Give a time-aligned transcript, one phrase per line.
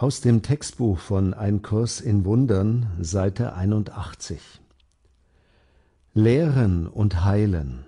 [0.00, 4.40] Aus dem Textbuch von Ein Kurs in Wundern, Seite 81.
[6.14, 7.84] Lehren und heilen.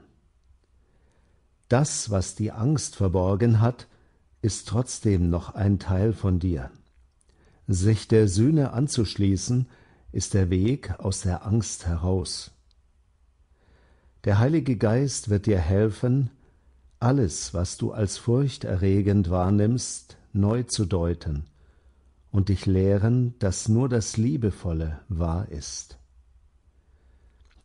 [1.70, 3.86] Das, was die Angst verborgen hat,
[4.42, 6.70] ist trotzdem noch ein Teil von dir.
[7.66, 9.66] Sich der Sühne anzuschließen,
[10.12, 12.50] ist der Weg aus der Angst heraus.
[14.24, 16.28] Der Heilige Geist wird dir helfen,
[17.00, 21.46] alles, was du als furchterregend wahrnimmst, neu zu deuten
[22.32, 25.98] und dich lehren, dass nur das Liebevolle wahr ist.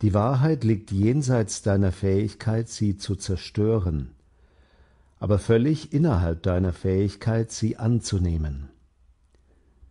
[0.04, 4.12] Die Wahrheit liegt jenseits deiner Fähigkeit, sie zu zerstören,
[5.18, 8.70] aber völlig innerhalb deiner Fähigkeit, sie anzunehmen.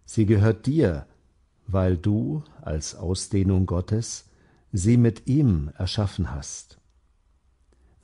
[0.05, 1.07] Sie gehört dir,
[1.67, 4.31] weil du, als Ausdehnung Gottes,
[4.71, 6.79] sie mit ihm erschaffen hast.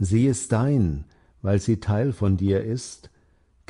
[0.01, 1.05] Sie ist dein,
[1.43, 3.12] weil sie Teil von dir ist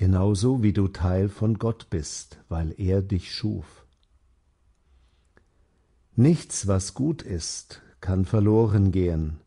[0.02, 3.86] genauso wie du Teil von Gott bist, weil er dich schuf.
[6.16, 9.38] Nichts, was gut ist, kann verloren gehen,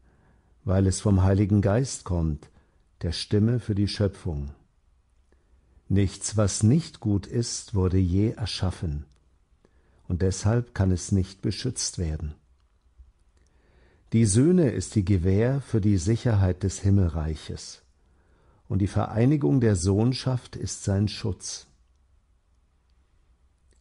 [0.64, 2.50] weil es vom Heiligen Geist kommt,
[3.02, 4.52] der Stimme für die Schöpfung.
[5.90, 9.04] Nichts, was nicht gut ist, wurde je erschaffen,
[10.08, 12.34] und deshalb kann es nicht beschützt werden.
[14.14, 17.85] Die Söhne ist die Gewähr für die Sicherheit des Himmelreiches
[18.68, 21.68] und die Vereinigung der Sohnschaft ist sein Schutz.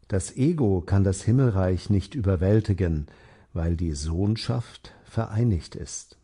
[0.08, 3.06] Das Ego kann das Himmelreich nicht überwältigen,
[3.52, 6.18] weil die Sohnschaft vereinigt ist.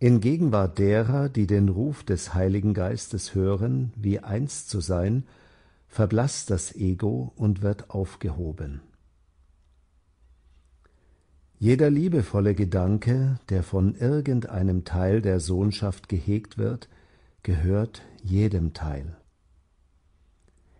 [0.00, 5.26] In Gegenwart derer, die den Ruf des Heiligen Geistes hören, wie eins zu sein,
[5.88, 8.80] verblasst das Ego und wird aufgehoben.
[11.60, 16.88] Jeder liebevolle Gedanke, der von irgendeinem Teil der Sohnschaft gehegt wird,
[17.42, 19.16] gehört jedem Teil.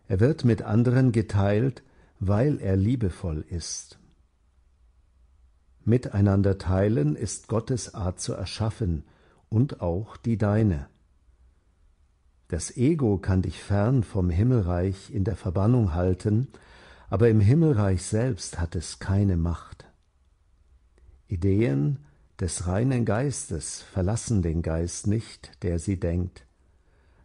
[0.06, 1.82] Er wird mit anderen geteilt,
[2.20, 3.98] weil er liebevoll ist.
[5.84, 9.02] Miteinander teilen ist Gottes Art zu erschaffen
[9.48, 10.86] und auch die deine.
[12.46, 16.48] Das Ego kann dich fern vom Himmelreich in der Verbannung halten,
[17.10, 19.87] aber im Himmelreich selbst hat es keine Macht.
[21.28, 21.98] Ideen
[22.40, 26.46] des reinen Geistes verlassen den Geist nicht, der sie denkt,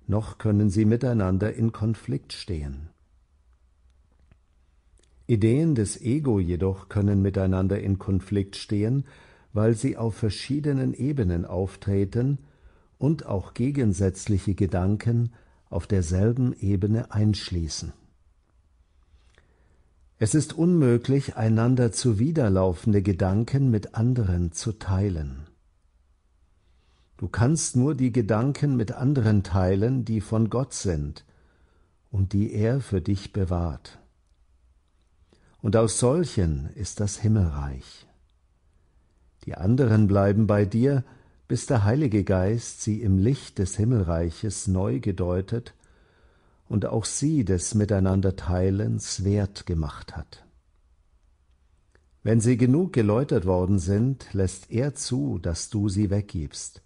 [0.07, 2.89] noch können sie miteinander in Konflikt stehen.
[5.25, 9.05] Ideen des Ego jedoch können miteinander in Konflikt stehen,
[9.53, 12.39] weil sie auf verschiedenen Ebenen auftreten
[12.97, 15.31] und auch gegensätzliche Gedanken
[15.69, 17.93] auf derselben Ebene einschließen.
[20.23, 25.47] Es ist unmöglich, einander zuwiderlaufende Gedanken mit anderen zu teilen.
[27.17, 31.25] Du kannst nur die Gedanken mit anderen teilen, die von Gott sind
[32.09, 33.99] und die er für dich bewahrt.
[35.61, 38.07] Und aus solchen ist das Himmelreich.
[39.43, 41.03] Die anderen bleiben bei dir,
[41.49, 45.73] bis der Heilige Geist sie im Licht des Himmelreiches neu gedeutet
[46.73, 50.43] und auch sie des Miteinanderteilens wert gemacht hat.
[52.23, 56.81] Wenn sie genug geläutert worden sind, lässt er zu, dass du sie weggibst.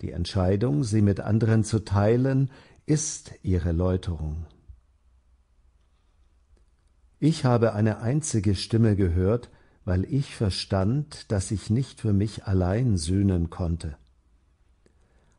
[0.00, 2.50] Die Entscheidung, sie mit anderen zu teilen,
[2.84, 4.44] ist ihre Läuterung.
[7.20, 9.50] Ich habe eine einzige Stimme gehört,
[9.84, 13.96] weil ich verstand, dass ich nicht für mich allein sühnen konnte.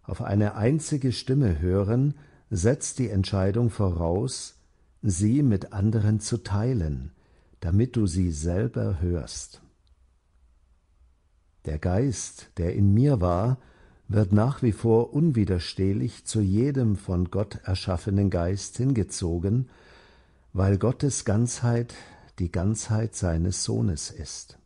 [0.04, 2.14] Auf eine einzige Stimme hören
[2.56, 4.56] setzt die Entscheidung voraus,
[5.02, 7.12] sie mit anderen zu teilen,
[7.60, 9.62] damit du sie selber hörst.
[11.66, 13.58] Der Geist, der in mir war,
[14.08, 19.70] wird nach wie vor unwiderstehlich zu jedem von Gott erschaffenen Geist hingezogen,
[20.54, 21.96] weil Gottes Ganzheit
[22.38, 24.60] die Ganzheit seines Sohnes ist.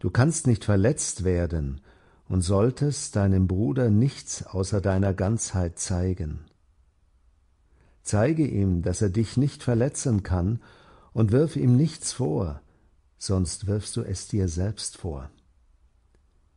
[0.00, 1.80] Du kannst nicht verletzt werden
[2.34, 6.40] und solltest deinem Bruder nichts außer deiner Ganzheit zeigen.
[8.02, 10.60] Zeige ihm, dass er dich nicht verletzen kann,
[11.12, 12.60] und wirf ihm nichts vor,
[13.18, 15.30] sonst wirfst du es dir selbst vor.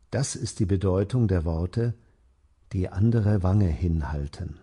[0.10, 1.94] Das ist die Bedeutung der Worte,
[2.74, 4.57] die andere Wange hinhalten.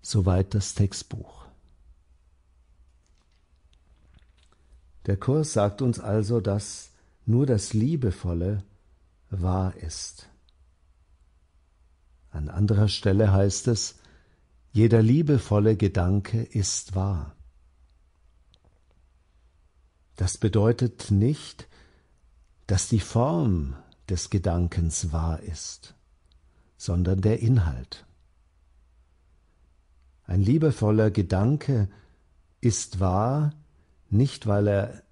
[0.00, 1.44] Soweit das Textbuch.
[5.04, 6.92] Der Kurs sagt uns also, dass
[7.26, 8.64] nur das Liebevolle
[9.30, 10.28] wahr ist.
[12.30, 13.96] An anderer Stelle heißt es,
[14.72, 17.34] jeder liebevolle Gedanke ist wahr.
[20.16, 21.66] Das bedeutet nicht,
[22.66, 23.74] dass die Form
[24.08, 25.94] des Gedankens wahr ist,
[26.76, 28.06] sondern der Inhalt.
[30.24, 31.88] Ein liebevoller Gedanke
[32.60, 33.52] ist wahr,
[34.08, 35.02] nicht weil er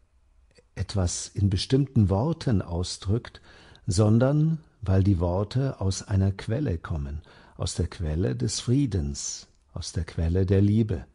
[0.76, 3.40] etwas in bestimmten Worten ausdrückt,
[3.88, 7.22] sondern weil die Worte aus einer Quelle kommen,
[7.56, 11.06] aus der Quelle des Friedens, aus der Quelle der Liebe.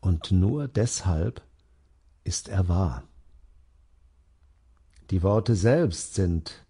[0.00, 1.42] Und nur deshalb
[2.24, 3.04] ist er wahr.
[5.10, 6.66] Die Worte selbst sind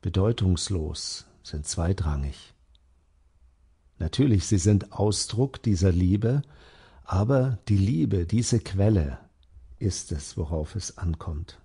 [0.00, 2.54] bedeutungslos, sind zweitrangig.
[3.98, 6.40] Natürlich, sie sind Ausdruck dieser Liebe,
[7.04, 9.18] aber die Liebe, diese Quelle,
[9.78, 11.58] ist es, worauf es ankommt.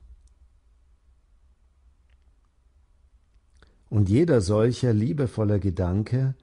[3.94, 6.34] Und jeder solcher liebevoller Gedanke,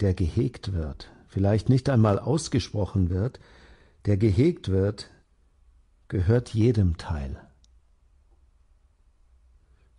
[0.00, 3.38] der gehegt wird, vielleicht nicht einmal ausgesprochen wird,
[4.06, 5.10] der gehegt wird,
[6.08, 7.38] gehört jedem Teil.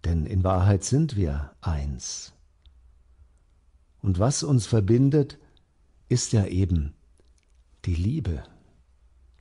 [0.06, 2.34] Denn in Wahrheit sind wir eins.
[4.02, 5.38] Und was uns verbindet,
[6.08, 6.96] ist ja eben
[7.86, 8.44] die Liebe,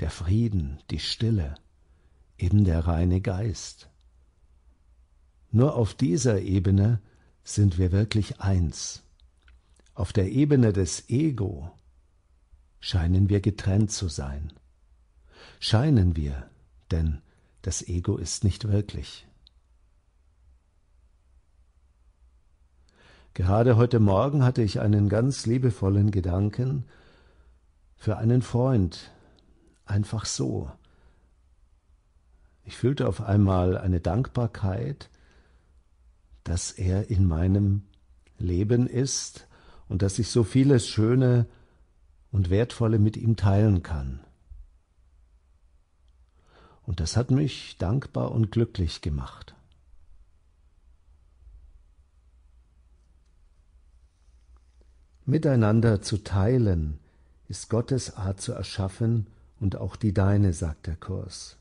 [0.01, 1.55] der Frieden, die Stille,
[2.37, 3.89] eben der reine Geist.
[5.51, 7.01] Nur auf dieser Ebene
[7.43, 9.03] sind wir wirklich eins.
[9.95, 11.71] Auf der Ebene des Ego
[12.81, 14.53] scheinen wir getrennt zu sein.
[15.59, 16.49] Scheinen wir,
[16.91, 17.21] denn
[17.63, 19.27] das Ego ist nicht wirklich.
[23.35, 26.85] Gerade heute Morgen hatte ich einen ganz liebevollen Gedanken
[27.97, 29.13] für einen Freund,
[29.85, 30.71] einfach so.
[32.65, 35.09] Ich fühlte auf einmal eine Dankbarkeit,
[36.49, 37.83] dass er in meinem
[38.39, 39.47] Leben ist
[39.89, 41.47] und dass ich so vieles Schöne
[42.31, 44.21] und Wertvolle mit ihm teilen kann.
[46.85, 49.55] Und das hat mich dankbar und glücklich gemacht.
[55.27, 56.99] Miteinander zu teilen
[57.49, 59.27] ist Gottes Art zu erschaffen
[59.61, 61.58] und auch die deine, sagt der Kurs.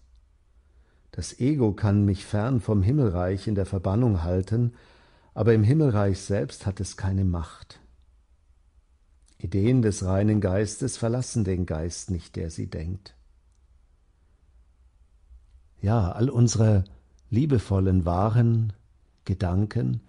[1.18, 4.75] Das Ego kann mich fern vom Himmelreich in der Verbannung halten,
[5.34, 7.80] aber im Himmelreich selbst hat es keine Macht.
[9.40, 13.16] Ideen des reinen Geistes verlassen den Geist nicht, der sie denkt.
[15.81, 16.84] Ja, all unsere
[17.31, 18.74] liebevollen, wahren
[19.25, 20.02] Gedanken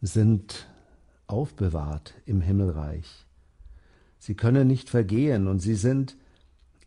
[0.00, 0.68] sind
[1.26, 3.26] aufbewahrt im Himmelreich.
[4.20, 6.16] Sie können nicht vergehen und sie sind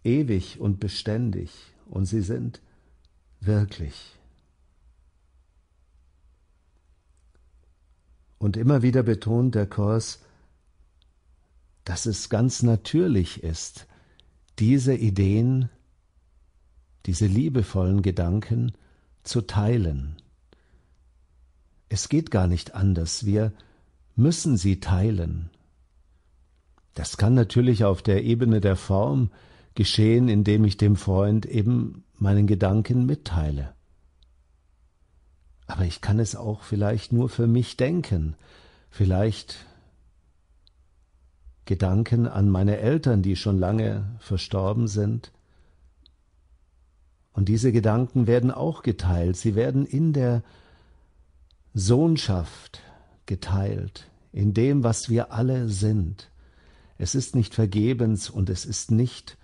[0.06, 2.62] ewig und beständig und sie sind
[3.40, 4.18] wirklich.
[8.38, 10.20] Und immer wieder betont der Kurs,
[11.86, 13.88] dass es ganz natürlich ist,
[14.60, 15.70] diese Ideen,
[17.06, 18.74] diese liebevollen Gedanken
[19.24, 20.18] zu teilen.
[21.90, 23.26] Es geht gar nicht anders.
[23.26, 23.54] Wir
[24.16, 25.50] müssen sie teilen.
[26.94, 29.30] Das kann natürlich auf der Ebene der Form
[29.76, 33.74] geschehen, indem ich dem Freund eben meinen Gedanken mitteile.
[35.68, 38.36] Aber ich kann es auch vielleicht nur für mich denken,
[38.90, 39.66] vielleicht
[41.66, 45.32] Gedanken an meine Eltern, die schon lange verstorben sind.
[47.34, 50.42] Und diese Gedanken werden auch geteilt, sie werden in der
[51.74, 52.82] Sohnschaft
[53.28, 56.32] geteilt, in dem, was wir alle sind.
[56.98, 59.38] Es ist nicht vergebens und es ist nicht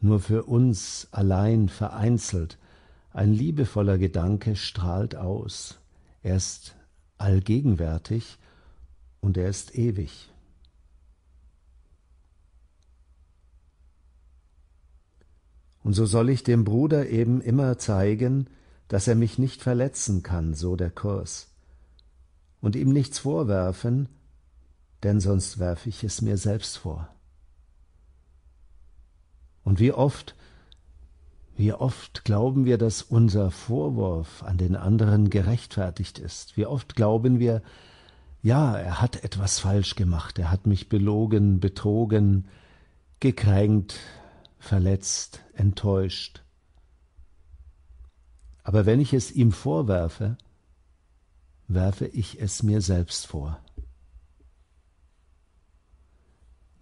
[0.00, 2.58] nur für uns allein vereinzelt.
[3.12, 5.78] Ein liebevoller Gedanke strahlt aus.
[6.22, 6.74] Er ist
[7.18, 8.38] allgegenwärtig
[9.20, 10.30] und er ist ewig.
[15.82, 18.48] Und so soll ich dem Bruder eben immer zeigen,
[18.88, 21.54] dass er mich nicht verletzen kann, so der Kurs
[22.64, 24.08] und ihm nichts vorwerfen,
[25.02, 27.13] denn sonst werfe ich es mir selbst vor.
[29.64, 30.34] Und wie oft,
[31.56, 36.56] wie oft glauben wir, dass unser Vorwurf an den anderen gerechtfertigt ist?
[36.56, 37.62] Wie oft glauben wir,
[38.42, 42.46] ja, er hat etwas falsch gemacht, er hat mich belogen, betrogen,
[43.18, 43.98] gekränkt,
[44.58, 46.42] verletzt, enttäuscht.
[48.62, 50.36] Aber wenn ich es ihm vorwerfe,
[51.68, 53.58] werfe ich es mir selbst vor.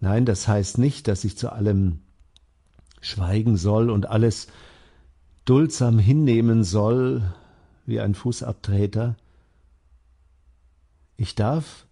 [0.01, 2.01] Nein, das heißt nicht, dass ich zu allem
[3.03, 4.47] schweigen soll und alles
[5.45, 7.21] duldsam hinnehmen soll
[7.85, 9.15] wie ein Fußabtreter.
[11.17, 11.85] Ich darf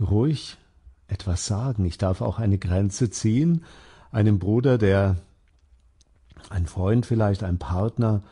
[0.00, 0.56] ruhig
[1.08, 3.64] etwas sagen, ich darf auch eine Grenze ziehen,
[4.10, 5.16] einem Bruder, der
[6.48, 8.22] ein Freund vielleicht, ein Partner,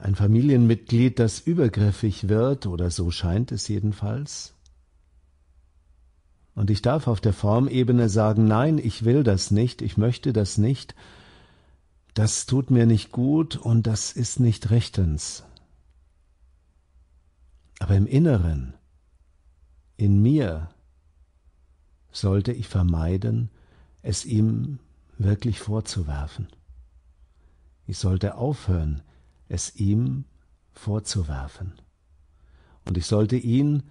[0.00, 4.54] ein Familienmitglied, das übergriffig wird, oder so scheint es jedenfalls,
[6.54, 10.58] Und ich darf auf der Formebene sagen, nein, ich will das nicht, ich möchte das
[10.58, 10.94] nicht,
[12.14, 15.44] das tut mir nicht gut und das ist nicht rechtens.
[17.78, 18.74] Aber im Inneren,
[19.96, 20.68] in mir,
[22.12, 23.50] sollte ich vermeiden,
[24.02, 24.78] es ihm
[25.16, 26.48] wirklich vorzuwerfen.
[27.86, 29.02] Ich sollte aufhören,
[29.48, 30.24] es ihm
[30.72, 31.72] vorzuwerfen.
[32.84, 33.84] Und ich sollte ihn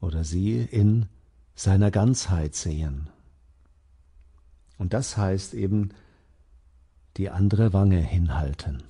[0.00, 1.08] oder sie in
[1.58, 3.10] seiner Ganzheit sehen.
[4.78, 5.88] Und das heißt eben
[7.16, 8.84] die andere Wange hinhalten.